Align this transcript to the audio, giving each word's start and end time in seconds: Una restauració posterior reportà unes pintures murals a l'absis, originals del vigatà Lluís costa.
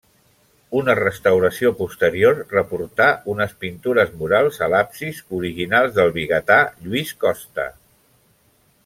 Una 0.77 0.93
restauració 0.99 1.71
posterior 1.81 2.39
reportà 2.55 3.07
unes 3.33 3.53
pintures 3.65 4.15
murals 4.23 4.57
a 4.69 4.71
l'absis, 4.75 5.21
originals 5.41 5.95
del 5.99 6.11
vigatà 6.17 6.61
Lluís 6.87 7.13
costa. 7.27 7.69